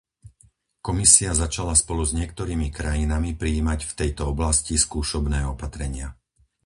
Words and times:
Komisia 0.87 1.31
začala 1.43 1.73
spolu 1.81 2.01
s 2.07 2.11
niektorými 2.19 2.67
krajinami 2.77 3.31
prijímať 3.41 3.79
v 3.85 3.93
tejto 3.99 4.23
oblasti 4.33 4.73
skúšobné 4.85 5.39
opatrenia. 5.53 6.07